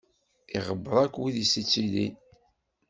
[0.57, 2.13] Iɣebbeṛ akk wid i s-yettilin.